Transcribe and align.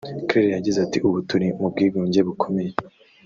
Claire 0.27 0.55
yagize 0.57 0.79
ati 0.85 0.97
"Ubu 1.07 1.19
turi 1.29 1.47
mu 1.59 1.67
bwigunge 1.71 2.19
bukomeye 2.27 2.71